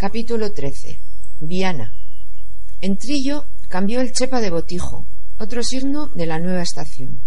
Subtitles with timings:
[0.00, 0.96] Capítulo XIII.
[1.40, 1.92] Viana.
[2.80, 5.04] En Trillo cambió el Chepa de Botijo,
[5.40, 7.20] otro signo de la nueva estación.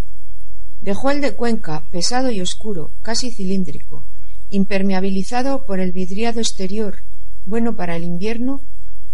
[0.79, 4.05] Dejó el de Cuenca, pesado y oscuro, casi cilíndrico,
[4.51, 6.99] impermeabilizado por el vidriado exterior,
[7.45, 8.61] bueno para el invierno,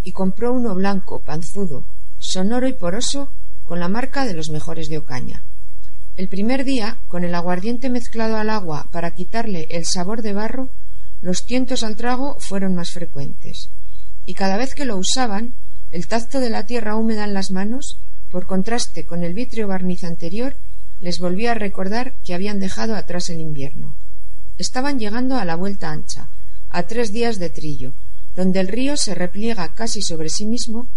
[0.03, 1.83] y compró uno blanco, panzudo,
[2.19, 3.31] sonoro y poroso,
[3.63, 5.41] con la marca de los mejores de Ocaña.
[6.15, 10.69] El primer día, con el aguardiente mezclado al agua para quitarle el sabor de barro,
[11.21, 13.69] los tientos al trago fueron más frecuentes,
[14.25, 15.53] y cada vez que lo usaban,
[15.91, 17.97] el tacto de la tierra húmeda en las manos,
[18.31, 20.55] por contraste con el vítreo barniz anterior,
[20.99, 23.95] les volvía a recordar que habían dejado atrás el invierno.
[24.57, 26.27] Estaban llegando a la vuelta ancha,
[26.69, 27.93] a tres días de trillo,
[28.35, 30.87] donde el río se repliega casi sobre sí mismo,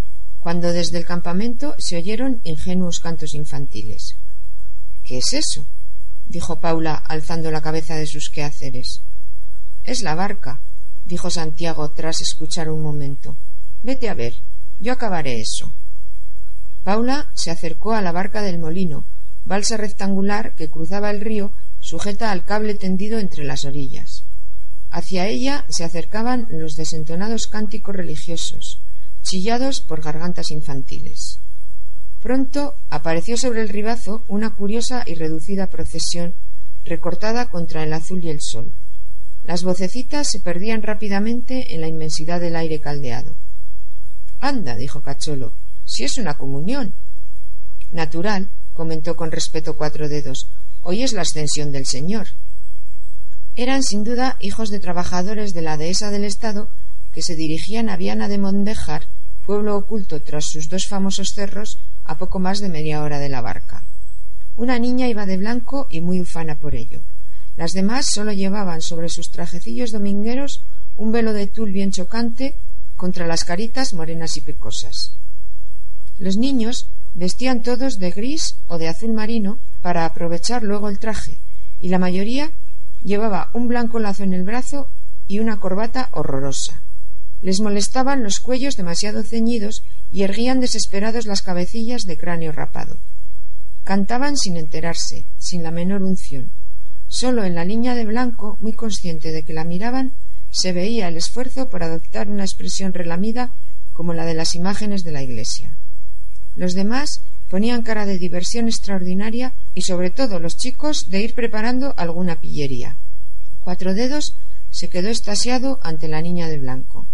[0.40, 4.16] cuando desde el campamento se oyeron ingenuos cantos infantiles.
[5.04, 5.64] ¿Qué es eso?
[6.28, 9.02] dijo Paula, alzando la cabeza de sus quehaceres.
[9.84, 10.60] Es la barca,
[11.06, 13.36] dijo Santiago tras escuchar un momento.
[13.82, 14.34] Vete a ver,
[14.78, 15.72] yo acabaré eso.
[16.84, 19.04] Paula se acercó a la barca del molino,
[19.44, 24.24] balsa rectangular que cruzaba el río sujeta al cable tendido entre las orillas.
[24.90, 28.80] Hacia ella se acercaban los desentonados cánticos religiosos,
[29.22, 31.38] chillados por gargantas infantiles.
[32.22, 36.34] Pronto apareció sobre el ribazo una curiosa y reducida procesión
[36.84, 38.72] recortada contra el azul y el sol.
[39.44, 43.34] Las vocecitas se perdían rápidamente en la inmensidad del aire caldeado.
[44.40, 45.54] Anda, dijo Cacholo,
[45.86, 46.94] si es una comunión.
[47.92, 50.46] Natural, comentó con respeto Cuatro Dedos.
[50.82, 52.28] Hoy es la ascensión del Señor.
[53.56, 56.68] Eran sin duda hijos de trabajadores de la dehesa del Estado
[57.12, 59.02] que se dirigían a Viana de Mondejar,
[59.44, 63.40] pueblo oculto tras sus dos famosos cerros, a poco más de media hora de la
[63.40, 63.82] barca.
[64.56, 67.02] Una niña iba de blanco y muy ufana por ello.
[67.60, 70.62] Las demás solo llevaban sobre sus trajecillos domingueros
[70.96, 72.54] un velo de tul bien chocante
[72.96, 75.12] contra las caritas morenas y picosas.
[76.16, 81.36] Los niños Vestían todos de gris o de azul marino para aprovechar luego el traje,
[81.78, 82.50] y la mayoría
[83.04, 84.88] llevaba un blanco lazo en el brazo
[85.28, 86.80] y una corbata horrorosa.
[87.42, 92.96] Les molestaban los cuellos demasiado ceñidos y erguían desesperados las cabecillas de cráneo rapado.
[93.84, 96.50] Cantaban sin enterarse, sin la menor unción.
[97.10, 100.12] Solo en la línea de blanco, muy consciente de que la miraban,
[100.52, 103.52] se veía el esfuerzo por adoptar una expresión relamida
[103.92, 105.72] como la de las imágenes de la iglesia.
[106.54, 111.94] Los demás ponían cara de diversión extraordinaria y sobre todo los chicos de ir preparando
[111.96, 112.96] alguna pillería.
[113.64, 114.36] Cuatro dedos
[114.70, 117.06] se quedó estasiado ante la niña de blanco.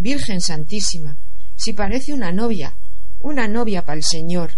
[0.00, 1.16] Virgen Santísima,
[1.56, 2.74] si parece una novia,
[3.20, 4.50] una novia para el Señor.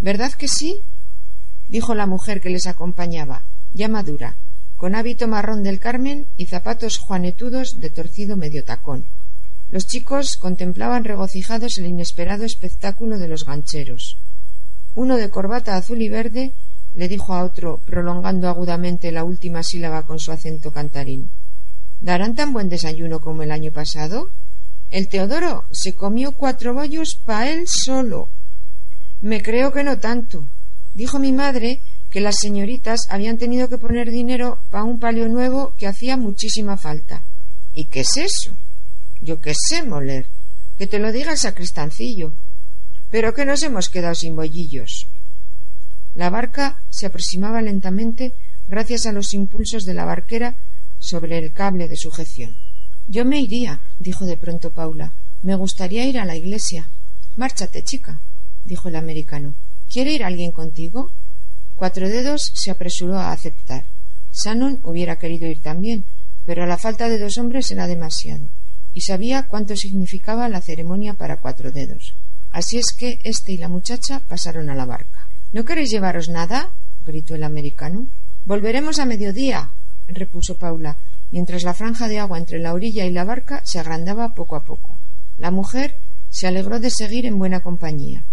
[0.00, 0.80] ¿Verdad que sí?
[1.68, 3.42] dijo la mujer que les acompañaba,
[3.72, 4.36] ya madura,
[4.76, 9.06] con hábito marrón del Carmen y zapatos juanetudos de torcido medio tacón.
[9.70, 14.16] Los chicos contemplaban regocijados el inesperado espectáculo de los gancheros.
[14.94, 16.52] Uno de corbata azul y verde
[16.94, 21.30] le dijo a otro, prolongando agudamente la última sílaba con su acento cantarín
[22.00, 24.30] ¿Darán tan buen desayuno como el año pasado?
[24.90, 28.28] El Teodoro se comió cuatro bollos pa él solo.
[29.20, 30.46] Me creo que no tanto.
[30.94, 31.80] Dijo mi madre
[32.10, 36.76] que las señoritas habían tenido que poner dinero pa un palio nuevo que hacía muchísima
[36.76, 37.22] falta.
[37.74, 38.56] ¿Y qué es eso?
[39.20, 40.26] Yo qué sé, Moler.
[40.78, 42.32] Que te lo diga el sacristancillo.
[43.10, 45.06] Pero que nos hemos quedado sin bollillos.
[46.14, 48.32] La barca se aproximaba lentamente
[48.66, 50.56] gracias a los impulsos de la barquera
[50.98, 52.56] sobre el cable de sujeción.
[53.06, 55.12] Yo me iría, dijo de pronto Paula.
[55.42, 56.90] Me gustaría ir a la iglesia.
[57.36, 58.20] Márchate, chica,
[58.64, 59.54] dijo el americano.
[59.90, 61.10] ¿Quiere ir alguien contigo?
[61.78, 63.84] Cuatro dedos se apresuró a aceptar.
[64.32, 66.04] Shannon hubiera querido ir también,
[66.44, 68.48] pero la falta de dos hombres era demasiado
[68.94, 72.14] y sabía cuánto significaba la ceremonia para cuatro dedos.
[72.50, 75.28] Así es que éste y la muchacha pasaron a la barca.
[75.52, 76.70] ¿No queréis llevaros nada?
[77.06, 78.08] gritó el americano.
[78.44, 79.70] Volveremos a mediodía,
[80.08, 80.96] repuso Paula,
[81.30, 84.64] mientras la franja de agua entre la orilla y la barca se agrandaba poco a
[84.64, 84.96] poco.
[85.36, 85.94] La mujer
[86.28, 88.24] se alegró de seguir en buena compañía.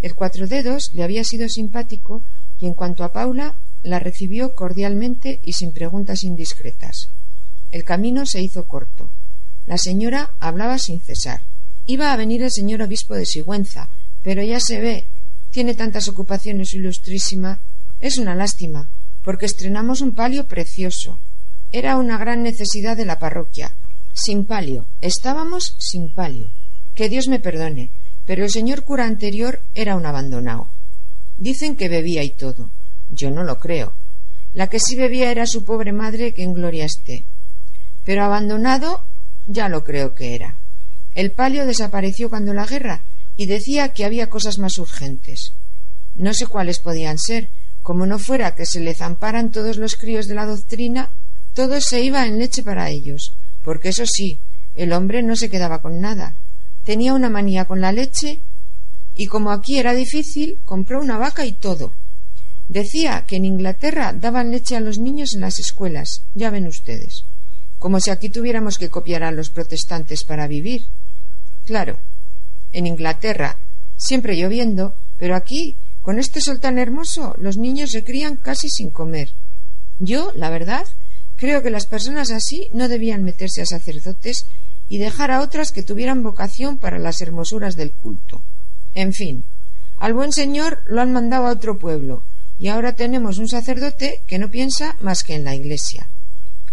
[0.00, 2.22] El cuatro dedos le había sido simpático
[2.60, 7.08] y en cuanto a Paula la recibió cordialmente y sin preguntas indiscretas.
[7.70, 9.10] El camino se hizo corto.
[9.66, 11.40] La señora hablaba sin cesar.
[11.86, 13.88] Iba a venir el señor obispo de Sigüenza,
[14.22, 15.06] pero ya se ve,
[15.50, 17.60] tiene tantas ocupaciones ilustrísima.
[18.00, 18.88] Es una lástima,
[19.24, 21.18] porque estrenamos un palio precioso.
[21.72, 23.72] Era una gran necesidad de la parroquia.
[24.12, 24.86] Sin palio.
[25.00, 26.50] Estábamos sin palio.
[26.94, 27.90] Que Dios me perdone,
[28.26, 30.68] pero el señor cura anterior era un abandonado.
[31.40, 32.70] Dicen que bebía y todo.
[33.08, 33.94] Yo no lo creo.
[34.52, 37.24] La que sí bebía era su pobre madre, que en gloria esté.
[38.04, 39.02] Pero abandonado
[39.46, 40.58] ya lo creo que era.
[41.14, 43.00] El palio desapareció cuando la guerra
[43.38, 45.54] y decía que había cosas más urgentes.
[46.14, 47.48] No sé cuáles podían ser,
[47.80, 51.08] como no fuera que se le zamparan todos los críos de la doctrina,
[51.54, 53.32] todo se iba en leche para ellos,
[53.64, 54.38] porque eso sí,
[54.76, 56.34] el hombre no se quedaba con nada.
[56.84, 58.40] Tenía una manía con la leche
[59.20, 61.92] y como aquí era difícil, compró una vaca y todo.
[62.68, 67.24] Decía que en Inglaterra daban leche a los niños en las escuelas, ya ven ustedes,
[67.78, 70.86] como si aquí tuviéramos que copiar a los protestantes para vivir.
[71.66, 71.98] Claro,
[72.72, 73.58] en Inglaterra,
[73.98, 78.88] siempre lloviendo, pero aquí, con este sol tan hermoso, los niños se crían casi sin
[78.88, 79.28] comer.
[79.98, 80.86] Yo, la verdad,
[81.36, 84.46] creo que las personas así no debían meterse a sacerdotes
[84.88, 88.42] y dejar a otras que tuvieran vocación para las hermosuras del culto.
[88.94, 89.44] En fin,
[89.98, 92.22] al buen señor lo han mandado a otro pueblo,
[92.58, 96.08] y ahora tenemos un sacerdote que no piensa más que en la iglesia.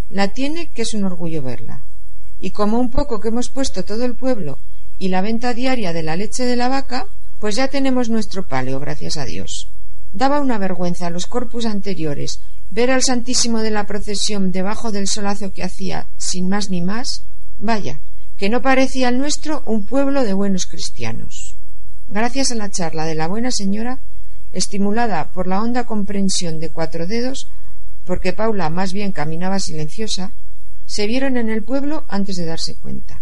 [0.09, 1.81] La tiene que es un orgullo verla.
[2.39, 4.59] Y como un poco que hemos puesto todo el pueblo
[4.99, 7.05] y la venta diaria de la leche de la vaca,
[7.39, 9.69] pues ya tenemos nuestro palio, gracias a Dios.
[10.13, 15.07] Daba una vergüenza a los corpus anteriores ver al Santísimo de la procesión debajo del
[15.07, 17.23] solazo que hacía, sin más ni más,
[17.59, 17.99] vaya,
[18.37, 21.46] que no parecía el nuestro un pueblo de buenos cristianos.
[22.09, 23.99] Gracias a la charla de la buena señora,
[24.53, 27.47] estimulada por la honda comprensión de cuatro dedos,
[28.05, 30.31] porque Paula más bien caminaba silenciosa,
[30.85, 33.19] se vieron en el pueblo antes de darse cuenta.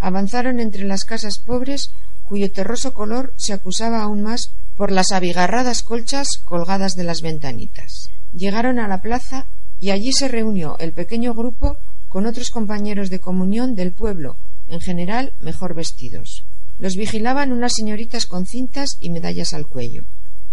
[0.00, 1.90] Avanzaron entre las casas pobres,
[2.24, 8.08] cuyo terroso color se acusaba aún más por las abigarradas colchas colgadas de las ventanitas.
[8.32, 9.44] Llegaron a la plaza
[9.78, 11.76] y allí se reunió el pequeño grupo
[12.08, 14.36] con otros compañeros de comunión del pueblo,
[14.68, 16.44] en general mejor vestidos.
[16.78, 20.04] Los vigilaban unas señoritas con cintas y medallas al cuello.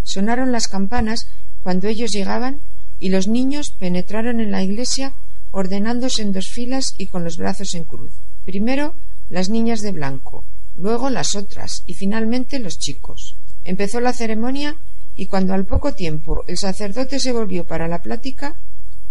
[0.04, 1.28] Sonaron las campanas
[1.64, 2.62] cuando ellos llegaban
[3.00, 5.14] y los niños penetraron en la iglesia
[5.52, 8.12] ordenándose en dos filas y con los brazos en cruz.
[8.46, 8.96] Primero
[9.30, 10.44] las niñas de blanco,
[10.76, 13.36] luego las otras y finalmente los chicos.
[13.64, 14.76] Empezó la ceremonia
[15.16, 18.56] y cuando al poco tiempo el sacerdote se volvió para la plática,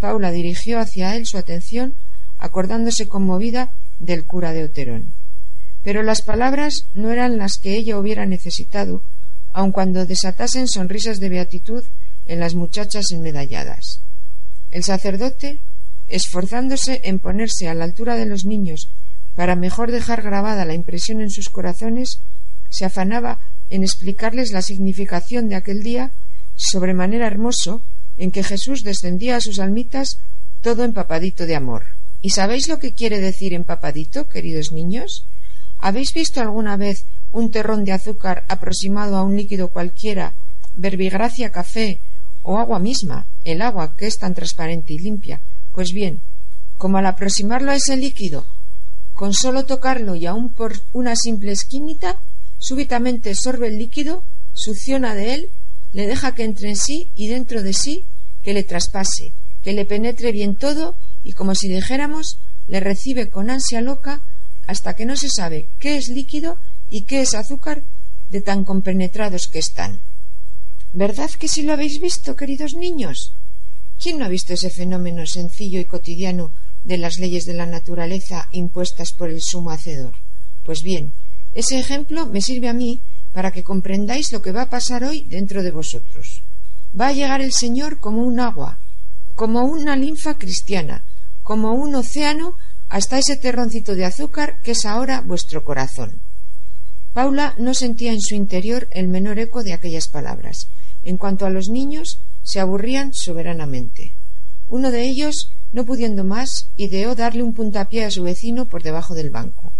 [0.00, 1.94] Paula dirigió hacia él su atención,
[2.38, 3.70] acordándose conmovida
[4.00, 5.12] del cura de Oterón.
[5.82, 9.02] Pero las palabras no eran las que ella hubiera necesitado,
[9.52, 11.84] aun cuando desatasen sonrisas de beatitud
[12.26, 14.00] en las muchachas enmedalladas.
[14.70, 15.58] El sacerdote,
[16.08, 18.88] esforzándose en ponerse a la altura de los niños
[19.34, 22.18] para mejor dejar grabada la impresión en sus corazones,
[22.70, 23.40] se afanaba
[23.70, 26.12] en explicarles la significación de aquel día
[26.56, 27.82] sobremanera hermoso
[28.16, 30.18] en que Jesús descendía a sus almitas
[30.60, 31.84] todo empapadito de amor.
[32.20, 35.24] ¿Y sabéis lo que quiere decir empapadito, queridos niños?
[35.82, 40.32] ¿Habéis visto alguna vez un terrón de azúcar aproximado a un líquido cualquiera,
[40.76, 41.98] verbigracia café
[42.42, 45.40] o agua misma, el agua que es tan transparente y limpia?
[45.74, 46.20] Pues bien,
[46.78, 48.46] como al aproximarlo a ese líquido,
[49.12, 52.20] con solo tocarlo y aun por una simple esquinita,
[52.60, 54.22] súbitamente sorbe el líquido,
[54.54, 55.48] succiona de él,
[55.92, 58.04] le deja que entre en sí y dentro de sí,
[58.44, 59.32] que le traspase,
[59.64, 60.94] que le penetre bien todo
[61.24, 62.38] y como si dijéramos,
[62.68, 64.22] le recibe con ansia loca
[64.66, 66.56] hasta que no se sabe qué es líquido
[66.90, 67.82] y qué es azúcar
[68.30, 70.00] de tan compenetrados que están.
[70.92, 73.32] ¿Verdad que sí lo habéis visto, queridos niños?
[74.00, 76.50] ¿Quién no ha visto ese fenómeno sencillo y cotidiano
[76.84, 80.14] de las leyes de la naturaleza impuestas por el sumo hacedor?
[80.64, 81.12] Pues bien,
[81.54, 83.00] ese ejemplo me sirve a mí
[83.32, 86.42] para que comprendáis lo que va a pasar hoy dentro de vosotros.
[86.98, 88.78] Va a llegar el Señor como un agua,
[89.34, 91.02] como una linfa cristiana,
[91.42, 92.56] como un océano
[92.92, 96.20] hasta ese terroncito de azúcar que es ahora vuestro corazón.
[97.14, 100.68] Paula no sentía en su interior el menor eco de aquellas palabras.
[101.02, 104.12] En cuanto a los niños, se aburrían soberanamente.
[104.68, 109.14] Uno de ellos, no pudiendo más, ideó darle un puntapié a su vecino por debajo
[109.14, 109.72] del banco.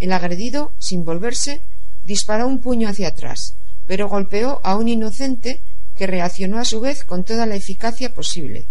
[0.00, 1.60] El agredido, sin volverse,
[2.04, 3.54] disparó un puño hacia atrás,
[3.86, 5.60] pero golpeó a un inocente
[5.96, 8.66] que reaccionó a su vez con toda la eficacia posible.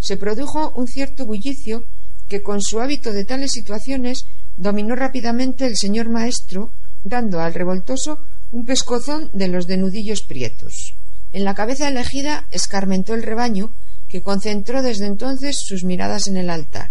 [0.00, 1.84] Se produjo un cierto bullicio
[2.32, 4.24] que con su hábito de tales situaciones
[4.56, 6.70] dominó rápidamente el señor maestro,
[7.04, 8.20] dando al revoltoso
[8.52, 10.94] un pescozón de los denudillos prietos.
[11.34, 13.70] En la cabeza elegida escarmentó el rebaño,
[14.08, 16.88] que concentró desde entonces sus miradas en el altar.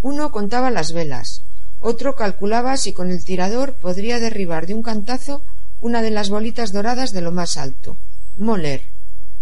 [0.00, 1.42] Uno contaba las velas,
[1.80, 5.42] otro calculaba si con el tirador podría derribar de un cantazo
[5.82, 7.98] una de las bolitas doradas de lo más alto.
[8.38, 8.84] Moler.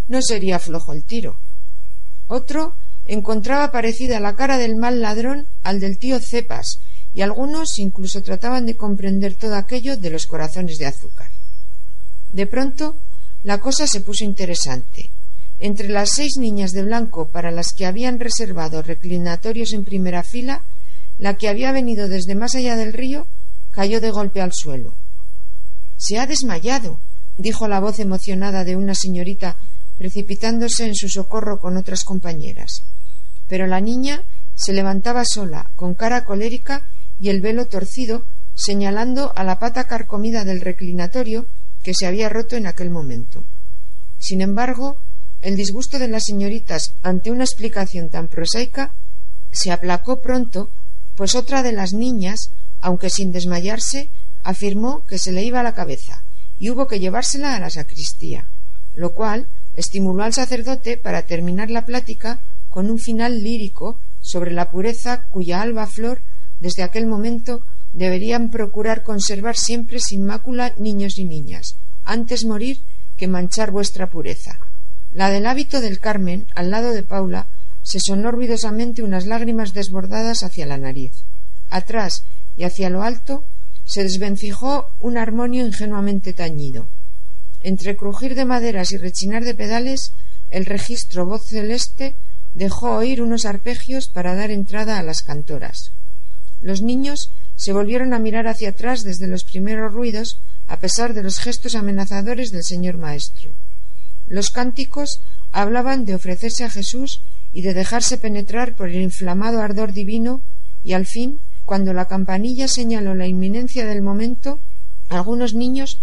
[0.09, 1.37] No sería flojo el tiro.
[2.27, 2.75] Otro
[3.07, 6.79] encontraba parecida la cara del mal ladrón al del tío Cepas,
[7.13, 11.29] y algunos incluso trataban de comprender todo aquello de los corazones de azúcar.
[12.33, 12.97] De pronto,
[13.45, 15.11] la cosa se puso interesante.
[15.61, 20.65] Entre las seis niñas de blanco para las que habían reservado reclinatorios en primera fila,
[21.19, 23.27] la que había venido desde más allá del río
[23.71, 24.95] cayó de golpe al suelo.
[25.97, 26.99] Se ha desmayado,
[27.39, 29.57] dijo la voz emocionada de una señorita
[29.99, 32.83] precipitándose en su socorro con otras compañeras.
[33.49, 34.23] Pero la niña
[34.55, 36.83] se levantaba sola, con cara colérica
[37.21, 38.25] y el velo torcido,
[38.55, 41.47] señalando a la pata carcomida del reclinatorio
[41.83, 43.45] que se había roto en aquel momento.
[44.19, 44.97] Sin embargo,
[45.43, 48.93] el disgusto de las señoritas ante una explicación tan prosaica
[49.53, 50.71] se aplacó pronto,
[51.17, 54.09] pues otra de las niñas, aunque sin desmayarse,
[54.43, 56.23] afirmó que se le iba la cabeza
[56.59, 58.49] y hubo que llevársela a la sacristía,
[58.95, 64.71] lo cual estimuló al sacerdote para terminar la plática con un final lírico sobre la
[64.71, 66.21] pureza cuya alba flor
[66.61, 67.63] desde aquel momento
[67.93, 72.79] deberían procurar conservar siempre sin mácula niños y niñas, antes morir
[73.17, 74.59] que manchar vuestra pureza.
[75.13, 77.47] La del hábito del Carmen, al lado de Paula,
[77.85, 81.13] se sonó ruidosamente unas lágrimas desbordadas hacia la nariz.
[81.71, 82.25] Atrás
[82.57, 83.45] y hacia lo alto
[83.85, 86.89] se desvencijó un armonio ingenuamente tañido.
[87.65, 90.13] Entre crujir de maderas y rechinar de pedales,
[90.51, 92.15] el registro voz celeste
[92.53, 95.91] dejó oír unos arpegios para dar entrada a las cantoras.
[96.61, 101.23] Los niños se volvieron a mirar hacia atrás desde los primeros ruidos, a pesar de
[101.23, 103.51] los gestos amenazadores del señor maestro.
[104.29, 107.23] Los cánticos hablaban de ofrecerse a Jesús
[107.55, 110.43] y de dejarse penetrar por el inflamado ardor divino,
[110.83, 114.61] y al fin, cuando la campanilla señaló la inminencia del momento,
[115.09, 115.99] algunos niños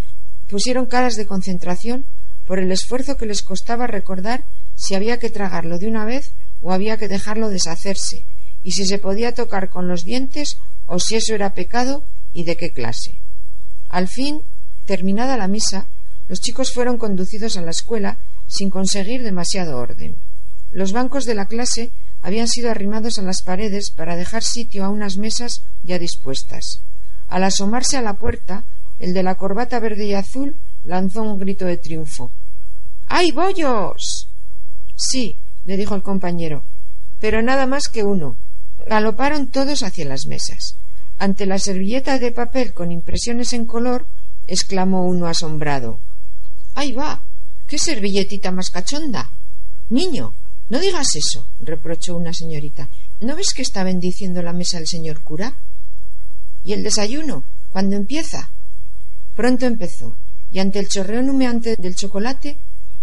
[0.52, 2.06] pusieron caras de concentración
[2.46, 4.44] por el esfuerzo que les costaba recordar
[4.76, 6.32] si había que tragarlo de una vez
[6.62, 8.26] o había que dejarlo deshacerse,
[8.62, 12.04] y si se podía tocar con los dientes o si eso era pecado
[12.34, 13.16] y de qué clase.
[13.90, 14.42] Al fin,
[14.86, 15.88] terminada la misa,
[16.28, 18.18] los chicos fueron conducidos a la escuela
[18.48, 20.18] sin conseguir demasiado orden.
[20.72, 21.92] Los bancos de la clase
[22.22, 26.82] habían sido arrimados a las paredes para dejar sitio a unas mesas ya dispuestas.
[27.30, 28.66] Al asomarse a la puerta,
[29.02, 32.32] el de la corbata verde y azul lanzó un grito de triunfo.
[33.08, 34.28] ¡Hay bollos!
[34.96, 36.64] Sí, le dijo el compañero,
[37.20, 38.38] pero nada más que uno.
[38.88, 40.76] Galoparon todos hacia las mesas.
[41.18, 44.06] Ante la servilleta de papel con impresiones en color,
[44.48, 46.00] exclamó uno asombrado.
[46.76, 47.24] Ahí va.
[47.68, 49.32] ¿Qué servilletita más cachonda?
[49.90, 50.36] Niño,
[50.70, 52.90] no digas eso, reprochó una señorita.
[53.20, 55.56] ¿No ves que está bendiciendo la mesa el señor cura?
[56.64, 57.44] ¿Y el desayuno?
[57.72, 58.50] ¿Cuándo empieza?
[59.36, 60.16] Pronto empezó,
[60.52, 62.60] y ante el chorreón humeante del chocolate,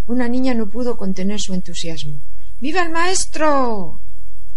[0.06, 2.20] una niña no pudo contener su entusiasmo.
[2.60, 4.00] ¡Viva el maestro!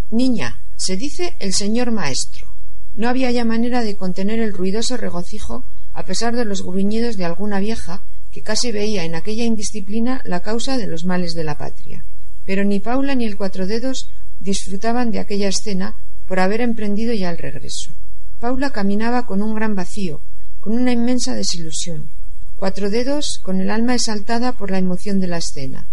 [0.09, 2.47] Niña, se dice el señor maestro.
[2.95, 5.63] No había ya manera de contener el ruidoso regocijo
[5.93, 8.01] a pesar de los gruñidos de alguna vieja
[8.31, 12.03] que casi veía en aquella indisciplina la causa de los males de la patria.
[12.45, 14.09] Pero ni Paula ni el Cuatro Dedos
[14.39, 15.95] disfrutaban de aquella escena
[16.27, 17.91] por haber emprendido ya el regreso.
[18.39, 20.21] Paula caminaba con un gran vacío,
[20.61, 22.09] con una inmensa desilusión.
[22.55, 25.87] Cuatro Dedos con el alma exaltada por la emoción de la escena.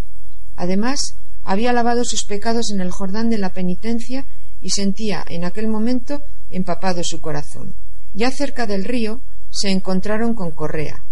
[0.56, 4.26] Además, había lavado sus pecados en el Jordán de la penitencia
[4.60, 6.20] y sentía en aquel momento
[6.50, 7.75] empapado su corazón.
[8.12, 11.02] Ya cerca del río se encontraron con Correa.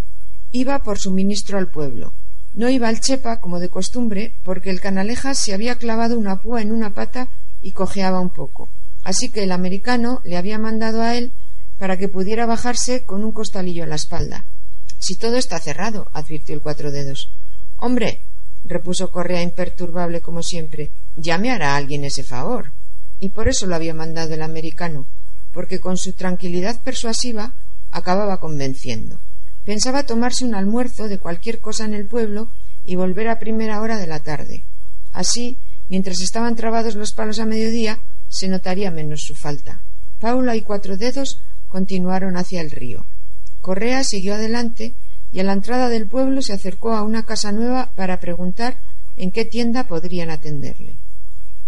[0.52, 2.12] Iba por suministro al pueblo.
[2.52, 6.60] No iba al chepa como de costumbre porque el canalejas se había clavado una púa
[6.60, 7.28] en una pata
[7.62, 8.68] y cojeaba un poco.
[9.04, 11.32] Así que el americano le había mandado a él
[11.78, 14.45] para que pudiera bajarse con un costalillo a la espalda.
[14.99, 17.30] Si todo está cerrado, advirtió el cuatro dedos.
[17.78, 18.21] Hombre,
[18.64, 22.73] repuso Correa imperturbable como siempre, ya me hará alguien ese favor.
[23.21, 25.06] Y por eso lo había mandado el americano,
[25.52, 27.54] porque con su tranquilidad persuasiva
[27.90, 29.18] acababa convenciendo.
[29.64, 32.50] Pensaba tomarse un almuerzo de cualquier cosa en el pueblo
[32.85, 34.64] y volver a primera hora de la tarde.
[35.12, 39.80] Así, mientras estaban trabados los palos a mediodía, se notaría menos su falta.
[40.21, 43.04] Paula y Cuatro Dedos continuaron hacia el río.
[43.61, 44.94] Correa siguió adelante
[45.32, 48.78] y a la entrada del pueblo se acercó a una casa nueva para preguntar
[49.16, 50.96] en qué tienda podrían atenderle.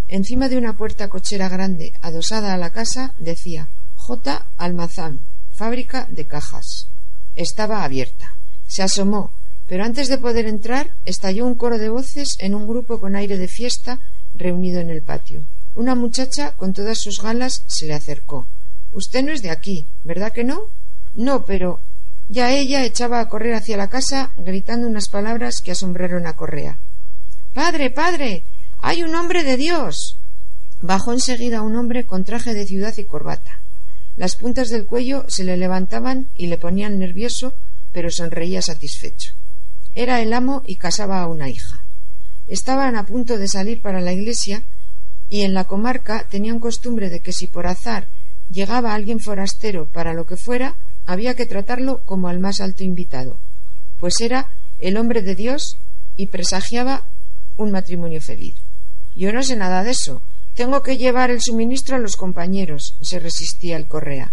[0.09, 4.47] Encima de una puerta cochera grande adosada a la casa decía J.
[4.57, 5.21] Almazán,
[5.55, 6.87] fábrica de cajas.
[7.37, 8.33] Estaba abierta.
[8.67, 9.33] Se asomó,
[9.67, 13.37] pero antes de poder entrar estalló un coro de voces en un grupo con aire
[13.37, 14.01] de fiesta
[14.35, 15.45] reunido en el patio.
[15.75, 18.47] Una muchacha con todas sus galas se le acercó.
[18.93, 20.63] Usted no es de aquí, ¿verdad que no?
[21.15, 21.81] No, pero
[22.29, 26.77] ya ella echaba a correr hacia la casa, gritando unas palabras que asombraron a Correa.
[27.55, 28.45] Padre, padre,
[28.81, 30.17] hay un hombre de Dios.
[30.81, 33.61] Bajó enseguida un hombre con traje de ciudad y corbata.
[34.17, 37.55] Las puntas del cuello se le levantaban y le ponían nervioso,
[37.93, 39.33] pero sonreía satisfecho.
[39.95, 41.81] Era el amo y casaba a una hija.
[42.47, 44.63] Estaban a punto de salir para la iglesia
[45.29, 48.09] y en la comarca tenían costumbre de que si por azar
[48.51, 50.77] llegaba alguien forastero para lo que fuera,
[51.07, 53.39] había que tratarlo como al más alto invitado,
[54.01, 54.49] pues era
[54.81, 55.77] el hombre de Dios
[56.17, 57.05] y presagiaba
[57.57, 58.55] un matrimonio feliz.
[59.15, 60.23] Yo no sé nada de eso.
[60.55, 64.33] Tengo que llevar el suministro a los compañeros, se resistía el correa.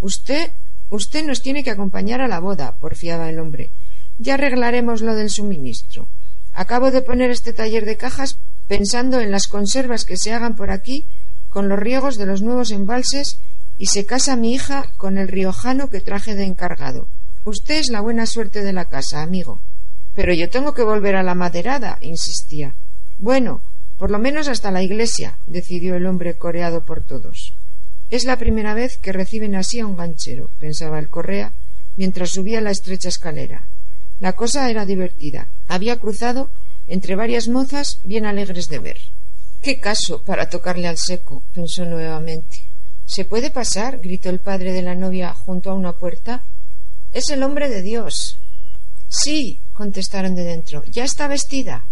[0.00, 0.50] Usted,
[0.90, 3.70] usted nos tiene que acompañar a la boda, porfiaba el hombre.
[4.18, 6.08] Ya arreglaremos lo del suministro.
[6.54, 10.70] Acabo de poner este taller de cajas pensando en las conservas que se hagan por
[10.70, 11.06] aquí
[11.52, 13.38] con los riegos de los nuevos embalses
[13.78, 17.08] y se casa mi hija con el riojano que traje de encargado.
[17.44, 19.60] Usted es la buena suerte de la casa, amigo.
[20.14, 22.74] Pero yo tengo que volver a la maderada, insistía.
[23.18, 23.60] Bueno,
[23.98, 27.54] por lo menos hasta la iglesia, decidió el hombre coreado por todos.
[28.10, 31.52] Es la primera vez que reciben así a un ganchero, pensaba el correa,
[31.96, 33.66] mientras subía la estrecha escalera.
[34.20, 35.48] La cosa era divertida.
[35.68, 36.50] Había cruzado
[36.86, 38.96] entre varias mozas bien alegres de ver.
[39.62, 42.66] Qué caso para tocarle al seco, pensó nuevamente.
[43.06, 44.00] ¿Se puede pasar?
[44.00, 46.42] gritó el padre de la novia junto a una puerta.
[47.12, 48.38] Es el hombre de Dios.
[49.08, 50.82] Sí, contestaron de dentro.
[50.86, 51.84] Ya está vestida.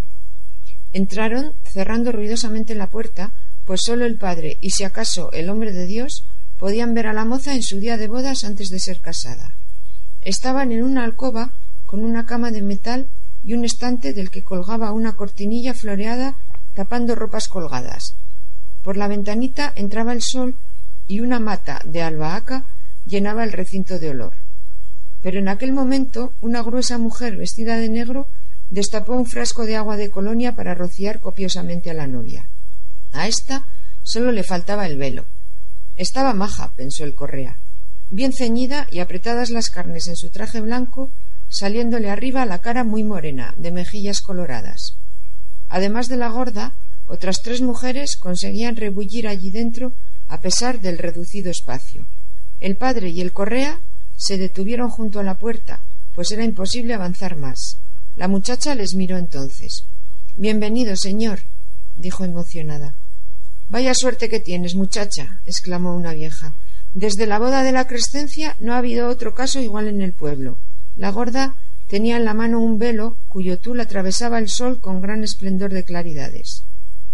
[0.92, 3.30] Entraron, cerrando ruidosamente la puerta,
[3.66, 6.24] pues sólo el padre y si acaso el hombre de Dios
[6.58, 9.54] podían ver a la moza en su día de bodas antes de ser casada.
[10.22, 11.52] Estaban en una alcoba
[11.86, 13.06] con una cama de metal
[13.44, 16.34] y un estante del que colgaba una cortinilla floreada
[16.80, 18.14] tapando ropas colgadas.
[18.82, 20.56] Por la ventanita entraba el sol
[21.08, 22.64] y una mata de albahaca
[23.04, 24.32] llenaba el recinto de olor.
[25.20, 28.28] Pero en aquel momento una gruesa mujer vestida de negro
[28.70, 32.46] destapó un frasco de agua de colonia para rociar copiosamente a la novia.
[33.12, 33.66] A ésta
[34.02, 35.26] solo le faltaba el velo.
[35.96, 37.58] Estaba maja, pensó el correa,
[38.08, 41.10] bien ceñida y apretadas las carnes en su traje blanco,
[41.50, 44.94] saliéndole arriba la cara muy morena, de mejillas coloradas.
[45.70, 46.74] Además de la gorda,
[47.06, 49.92] otras tres mujeres conseguían rebullir allí dentro
[50.28, 52.06] a pesar del reducido espacio.
[52.60, 53.80] El padre y el correa
[54.16, 55.80] se detuvieron junto a la puerta,
[56.14, 57.78] pues era imposible avanzar más.
[58.16, 59.84] La muchacha les miró entonces.
[60.36, 61.40] Bienvenido, señor,
[61.96, 62.94] dijo emocionada.
[63.68, 66.52] Vaya suerte que tienes, muchacha, exclamó una vieja.
[66.94, 70.58] Desde la boda de la Crescencia no ha habido otro caso igual en el pueblo.
[70.96, 71.54] La gorda
[71.90, 75.82] tenía en la mano un velo cuyo tul atravesaba el sol con gran esplendor de
[75.82, 76.62] claridades.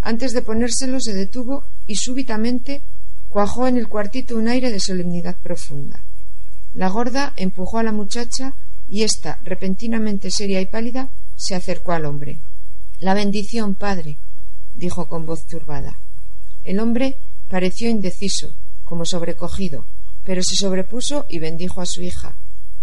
[0.03, 2.83] Antes de ponérselo se detuvo y súbitamente
[3.31, 6.01] cuajó en el cuartito un aire de solemnidad profunda.
[6.75, 8.53] La gorda empujó a la muchacha
[8.91, 12.39] y ésta, repentinamente seria y pálida, se acercó al hombre.
[13.01, 14.19] La bendición, padre,
[14.75, 15.97] dijo con voz turbada.
[16.65, 17.17] El hombre
[17.49, 18.53] pareció indeciso,
[18.85, 19.87] como sobrecogido,
[20.27, 22.35] pero se sobrepuso y bendijo a su hija.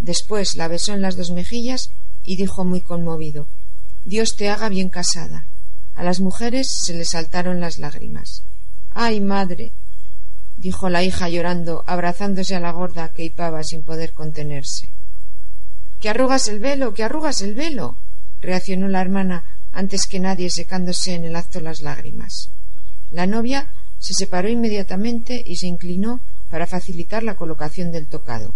[0.04, 1.90] Después la besó en las dos mejillas
[2.26, 3.48] y dijo muy conmovido
[4.04, 5.46] Dios te haga bien casada.
[5.96, 8.44] A las mujeres se les saltaron las lágrimas.
[8.94, 9.72] Ay, madre,
[10.58, 14.90] dijo la hija llorando, abrazándose a la gorda que hipaba sin poder contenerse.
[16.02, 17.96] Que arrugas el velo, que arrugas el velo.
[18.42, 22.50] reaccionó la hermana antes que nadie secándose en el acto las lágrimas.
[23.10, 28.54] La novia se separó inmediatamente y se inclinó para facilitar la colocación del tocado.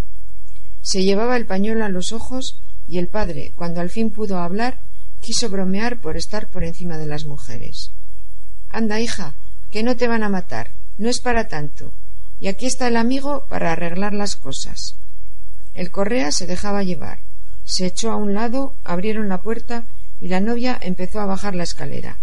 [0.88, 2.56] Se llevaba el pañuelo a los ojos
[2.88, 4.80] y el padre, cuando al fin pudo hablar,
[5.20, 7.92] quiso bromear por estar por encima de las mujeres.
[8.70, 9.36] Anda, hija,
[9.70, 10.70] que no te van a matar.
[10.98, 11.94] No es para tanto.
[12.40, 14.96] Y aquí está el amigo para arreglar las cosas.
[15.74, 17.20] El correa se dejaba llevar.
[17.66, 19.84] Se echó a un lado, abrieron la puerta
[20.22, 22.18] y la novia empezó a bajar la escalera.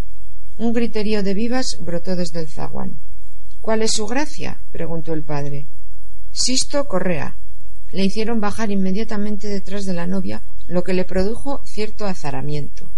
[0.57, 2.97] Un griterío de vivas brotó desde el zaguán.
[3.61, 4.57] ¿Cuál es su gracia?
[4.73, 5.67] preguntó el padre.
[6.33, 7.37] Sisto Correa.
[7.95, 12.89] Le hicieron bajar inmediatamente detrás de la novia, lo que le produjo cierto azaramiento.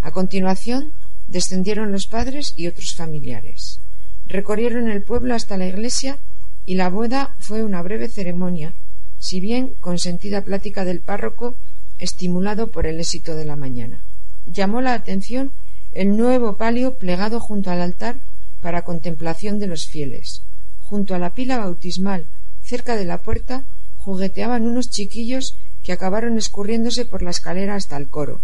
[0.00, 0.94] A continuación
[1.28, 3.78] descendieron los padres y otros familiares.
[4.26, 6.18] Recorrieron el pueblo hasta la iglesia
[6.66, 8.72] y la boda fue una breve ceremonia,
[9.20, 11.54] si bien con sentida plática del párroco
[12.00, 14.02] estimulado por el éxito de la mañana.
[14.44, 15.52] Llamó la atención
[15.92, 18.16] el nuevo palio plegado junto al altar
[18.60, 20.42] para contemplación de los fieles.
[20.80, 22.26] Junto a la pila bautismal,
[22.64, 23.64] cerca de la puerta,
[24.04, 28.40] jugueteaban unos chiquillos que acabaron escurriéndose por la escalera hasta el coro.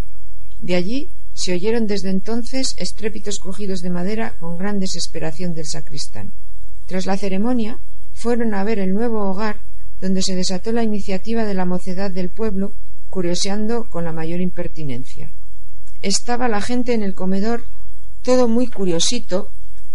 [0.61, 6.33] De allí se oyeron desde entonces estrépitos crujidos de madera con gran desesperación del sacristán.
[6.87, 7.79] Tras la ceremonia,
[8.15, 9.61] fueron a ver el nuevo hogar
[10.01, 12.73] donde se desató la iniciativa de la mocedad del pueblo,
[13.11, 15.31] curioseando con la mayor impertinencia.
[16.03, 17.65] Estaba la gente en el comedor,
[18.23, 19.49] todo muy curiosito,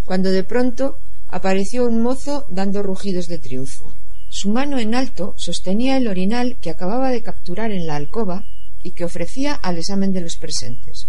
[0.06, 0.98] cuando de pronto
[1.30, 3.94] apareció un mozo dando rugidos de triunfo.
[4.36, 8.48] Su mano en alto sostenía el orinal que acababa de capturar en la alcoba
[8.82, 11.06] y que ofrecía al examen de los presentes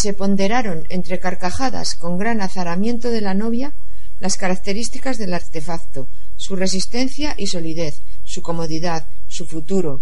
[0.00, 3.72] se ponderaron entre carcajadas con gran azaramiento de la novia
[4.18, 10.00] las características del artefacto, su resistencia y solidez, su comodidad, su futuro,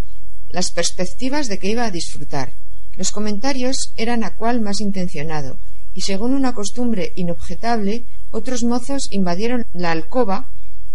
[0.51, 2.55] las perspectivas de que iba a disfrutar.
[2.97, 5.59] Los comentarios eran a cual más intencionado,
[5.95, 10.49] y según una costumbre inobjetable, otros mozos invadieron la alcoba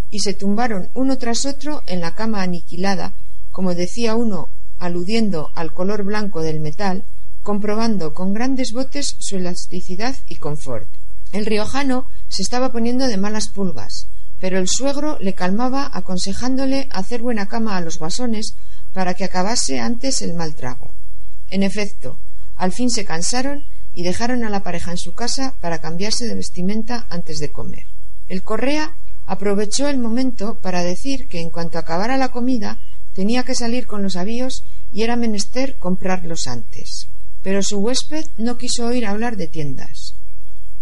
[0.09, 3.13] y se tumbaron uno tras otro en la cama aniquilada,
[3.51, 7.03] como decía uno, aludiendo al color blanco del metal,
[7.43, 10.87] comprobando con grandes botes su elasticidad y confort.
[11.31, 14.07] El riojano se estaba poniendo de malas pulgas,
[14.39, 18.53] pero el suegro le calmaba aconsejándole hacer buena cama a los guasones
[18.93, 20.91] para que acabase antes el mal trago.
[21.49, 22.17] En efecto,
[22.55, 23.65] al fin se cansaron
[23.95, 27.83] y dejaron a la pareja en su casa para cambiarse de vestimenta antes de comer.
[28.27, 28.93] El correa
[29.27, 32.79] aprovechó el momento para decir que en cuanto acabara la comida
[33.13, 37.07] tenía que salir con los avíos y era menester comprarlos antes.
[37.43, 40.13] Pero su huésped no quiso oír hablar de tiendas.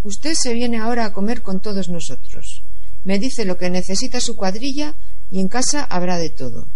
[0.04, 2.62] Usted se viene ahora a comer con todos nosotros.
[3.04, 4.96] Me dice lo que necesita su cuadrilla
[5.32, 6.68] y en casa habrá de todo.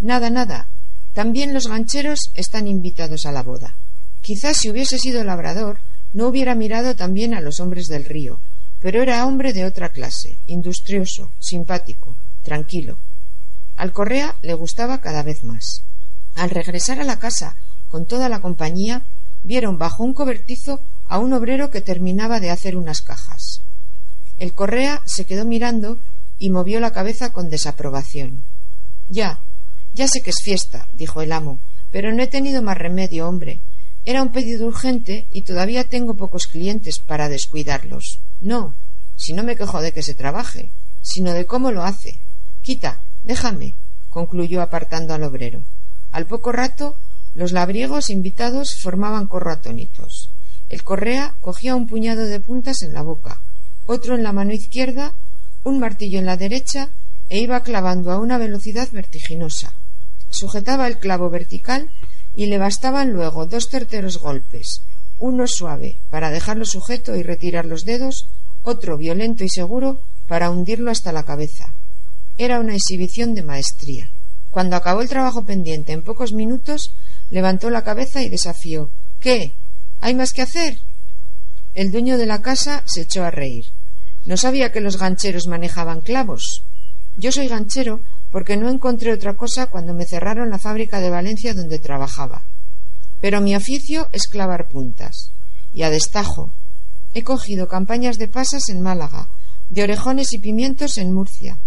[0.00, 0.68] Nada, nada.
[1.12, 3.74] También los gancheros están invitados a la boda.
[4.22, 5.78] Quizás si hubiese sido labrador,
[6.14, 8.40] no hubiera mirado también a los hombres del río,
[8.82, 12.98] pero era hombre de otra clase, industrioso, simpático, tranquilo.
[13.76, 15.82] Al Correa le gustaba cada vez más.
[16.34, 17.56] Al regresar a la casa
[17.88, 19.02] con toda la compañía,
[19.44, 23.60] vieron bajo un cobertizo a un obrero que terminaba de hacer unas cajas.
[24.38, 25.98] El Correa se quedó mirando
[26.38, 28.42] y movió la cabeza con desaprobación.
[29.08, 29.38] Ya,
[29.94, 31.60] ya sé que es fiesta, dijo el amo,
[31.92, 33.60] pero no he tenido más remedio, hombre.
[34.04, 38.18] Era un pedido urgente y todavía tengo pocos clientes para descuidarlos.
[38.40, 38.74] No,
[39.16, 40.70] si no me quejo de que se trabaje,
[41.02, 42.18] sino de cómo lo hace.
[42.62, 43.74] Quita, déjame,
[44.10, 45.64] concluyó apartando al obrero.
[46.10, 46.96] Al poco rato,
[47.34, 50.30] los labriegos invitados formaban corro atónitos.
[50.68, 53.38] El correa cogía un puñado de puntas en la boca,
[53.86, 55.12] otro en la mano izquierda,
[55.64, 56.90] un martillo en la derecha
[57.28, 59.72] e iba clavando a una velocidad vertiginosa.
[60.30, 61.90] Sujetaba el clavo vertical
[62.34, 64.82] y le bastaban luego dos terceros golpes,
[65.18, 68.26] uno suave para dejarlo sujeto y retirar los dedos,
[68.62, 71.66] otro violento y seguro para hundirlo hasta la cabeza.
[72.38, 74.08] Era una exhibición de maestría.
[74.50, 76.92] Cuando acabó el trabajo pendiente en pocos minutos,
[77.30, 78.90] levantó la cabeza y desafió
[79.20, 79.52] ¿Qué?
[80.00, 80.78] ¿Hay más que hacer?
[81.74, 83.64] El dueño de la casa se echó a reír.
[84.24, 86.64] No sabía que los gancheros manejaban clavos.
[87.16, 88.00] Yo soy ganchero
[88.32, 92.42] porque no encontré otra cosa cuando me cerraron la fábrica de Valencia donde trabajaba.
[93.20, 95.30] Pero mi oficio es clavar puntas.
[95.74, 96.50] Y a destajo.
[97.14, 99.28] He cogido campañas de pasas en Málaga,
[99.68, 101.58] de orejones y pimientos en Murcia,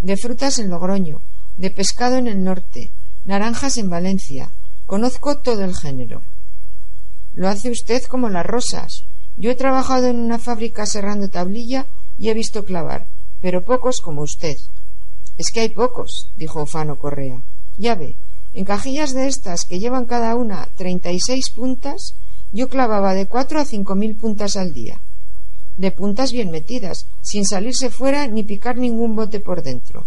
[0.00, 1.20] de frutas en Logroño,
[1.56, 2.90] de pescado en el norte,
[3.24, 4.50] naranjas en Valencia.
[4.86, 6.22] Conozco todo el género.
[7.34, 9.04] Lo hace usted como las rosas.
[9.36, 11.86] Yo he trabajado en una fábrica serrando tablilla
[12.18, 13.06] y he visto clavar,
[13.40, 14.56] pero pocos como usted.
[15.38, 17.42] Es que hay pocos, dijo Fano Correa.
[17.78, 18.16] Ya ve,
[18.52, 22.14] en cajillas de estas que llevan cada una treinta y seis puntas,
[22.52, 25.00] yo clavaba de cuatro a cinco mil puntas al día.
[25.76, 30.04] De puntas bien metidas, sin salirse fuera ni picar ningún bote por dentro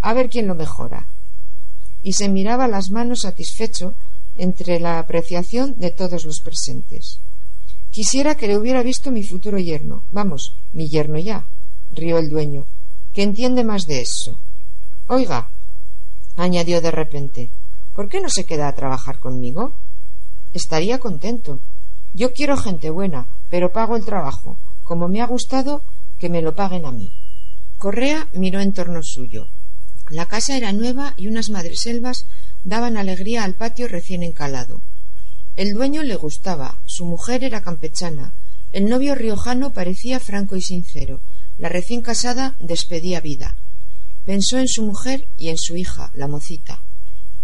[0.00, 1.06] a ver quién lo mejora.
[2.02, 3.94] Y se miraba las manos satisfecho
[4.36, 7.18] entre la apreciación de todos los presentes.
[7.90, 10.04] Quisiera que le hubiera visto mi futuro yerno.
[10.12, 11.44] Vamos, mi yerno ya,
[11.92, 12.64] rió el dueño,
[13.12, 14.38] que entiende más de eso.
[15.12, 15.50] Oiga,
[16.36, 17.50] añadió de repente,
[17.96, 19.74] ¿por qué no se queda a trabajar conmigo?
[20.52, 21.58] Estaría contento.
[22.14, 24.56] Yo quiero gente buena, pero pago el trabajo.
[24.84, 25.82] Como me ha gustado,
[26.20, 27.10] que me lo paguen a mí.
[27.78, 29.48] Correa miró en torno suyo.
[30.10, 32.26] La casa era nueva y unas madreselvas
[32.62, 34.80] daban alegría al patio recién encalado.
[35.56, 38.32] El dueño le gustaba, su mujer era campechana,
[38.70, 41.20] el novio riojano parecía franco y sincero,
[41.58, 43.56] la recién casada despedía vida.
[44.30, 46.78] Pensó en su mujer y en su hija, la mocita.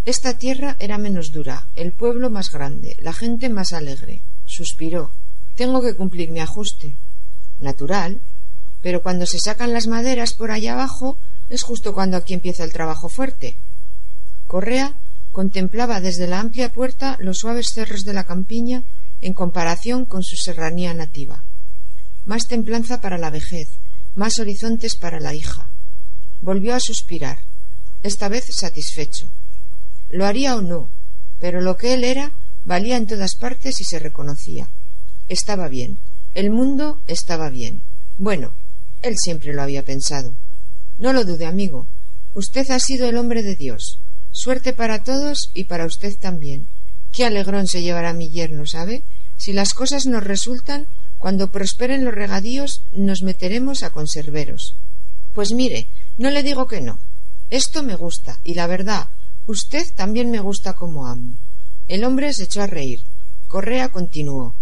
[0.05, 4.23] Esta tierra era menos dura, el pueblo más grande, la gente más alegre.
[4.47, 5.11] Suspiró.
[5.57, 6.95] Tengo que cumplir mi ajuste.
[7.59, 8.21] Natural.
[8.83, 11.19] Pero cuando se sacan las maderas por allá abajo,
[11.49, 13.57] es justo cuando aquí empieza el trabajo fuerte.
[14.47, 14.95] Correa
[15.33, 18.85] contemplaba desde la amplia puerta los suaves cerros de la campiña
[19.23, 21.43] en comparación con su serranía nativa.
[22.27, 23.71] Más templanza para la vejez,
[24.15, 25.69] más horizontes para la hija.
[26.47, 27.41] Volvió a suspirar,
[28.05, 29.29] esta vez satisfecho.
[30.11, 30.89] Lo haría o no,
[31.41, 32.31] pero lo que él era
[32.65, 34.69] valía en todas partes y se reconocía.
[35.27, 35.99] Estaba bien,
[36.35, 37.83] el mundo estaba bien.
[38.17, 38.53] Bueno,
[39.03, 40.35] él siempre lo había pensado.
[40.99, 41.89] No lo dude, amigo.
[42.33, 43.99] Usted ha sido el hombre de Dios.
[44.31, 46.69] Suerte para todos y para usted también.
[47.13, 49.03] Qué alegrón se llevará mi yerno, ¿sabe?
[49.37, 50.87] Si las cosas nos resultan,
[51.19, 54.77] cuando prosperen los regadíos, nos meteremos a conserveros.
[55.35, 56.99] Pues mire, no le digo que no.
[57.51, 59.09] Esto me gusta, y la verdad,
[59.47, 61.35] usted también me gusta como amo.
[61.89, 63.01] El hombre se echó a reír.
[63.49, 64.55] Correa continuó.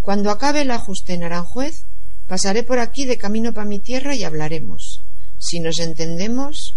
[0.00, 1.82] Cuando acabe el ajuste en Aranjuez,
[2.28, 5.02] pasaré por aquí de camino para mi tierra y hablaremos.
[5.38, 6.74] Si nos entendemos.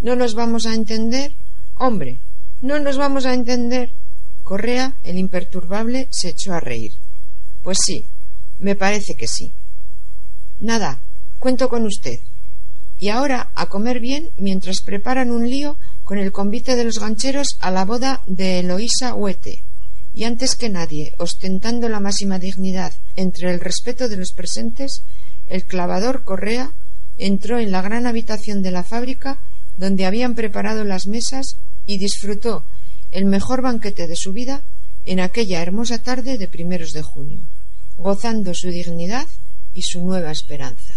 [0.00, 1.32] ¿No nos vamos a entender?
[1.78, 2.18] Hombre,
[2.60, 3.92] ¿no nos vamos a entender?
[4.42, 6.92] Correa, el imperturbable, se echó a reír.
[7.62, 8.04] Pues sí,
[8.58, 9.52] me parece que sí.
[10.60, 11.02] Nada,
[11.38, 12.18] cuento con usted.
[12.98, 17.56] Y ahora a comer bien mientras preparan un lío con el convite de los gancheros
[17.60, 19.62] a la boda de Eloísa Huete.
[20.14, 25.02] Y antes que nadie, ostentando la máxima dignidad entre el respeto de los presentes,
[25.46, 26.72] el clavador Correa
[27.18, 29.38] entró en la gran habitación de la fábrica
[29.76, 31.56] donde habían preparado las mesas
[31.86, 32.64] y disfrutó
[33.10, 34.62] el mejor banquete de su vida
[35.04, 37.42] en aquella hermosa tarde de primeros de junio,
[37.98, 39.26] gozando su dignidad
[39.74, 40.94] y su nueva esperanza.